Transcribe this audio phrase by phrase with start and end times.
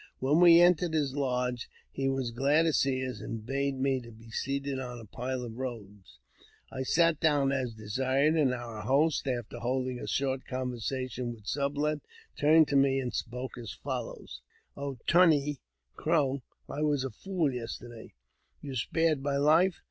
[0.17, 4.31] When we eatered his lodge he was glad to see us, and bade me be
[4.31, 6.17] seated on a pile of robes.
[6.71, 11.99] I sat down as desired, and our host, after holding a short conversation with Sublet,
[12.35, 15.59] turned to me and spoke as follows:*' O tun nee"
[15.97, 18.15] (Crow)," I was a fool yesterday.
[18.59, 19.77] You spared my life.